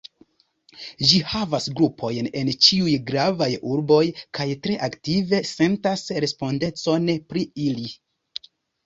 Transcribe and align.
Ĝi 1.09 1.17
havas 1.33 1.65
grupojn 1.79 2.29
en 2.39 2.49
ĉiuj 2.67 2.93
gravaj 3.11 3.49
urboj, 3.73 3.99
kaj 4.39 4.47
tre 4.63 4.79
aktive 4.87 5.43
sentas 5.51 6.07
respondecon 6.27 7.07
pri 7.35 7.45
ili. 7.69 7.87